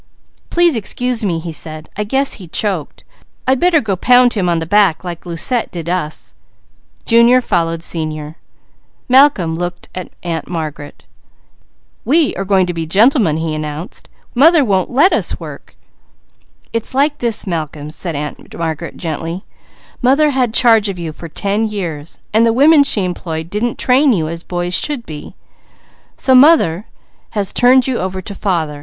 [0.49, 1.87] "Please excuse me," he said.
[1.95, 3.03] "I guess he's choked.
[3.45, 5.89] I'd better go pound him on the back like Lucette does
[6.33, 6.33] us."
[9.07, 11.05] Malcolm looked at Aunt Margaret.
[12.15, 12.43] "Mother
[14.65, 15.89] won't let us work," he announced.
[16.73, 19.45] "It's like this Malcolm," said Aunt Margaret gently.
[20.01, 22.17] "Mother had charge of you for ten years.
[22.33, 25.35] The women she employed didn't train you as boys should be,
[26.17, 26.87] so mother
[27.37, 28.79] has turned you over to father.